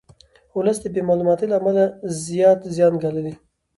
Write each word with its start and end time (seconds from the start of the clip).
ولس 0.57 0.77
د 0.81 0.85
بې 0.93 1.01
معلوماتۍ 1.07 1.45
له 1.49 1.55
امله 1.59 1.83
زیات 2.25 2.59
زیان 2.75 2.93
ګالي. 3.03 3.33